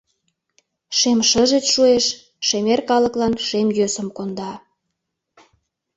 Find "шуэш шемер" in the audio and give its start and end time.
1.73-2.79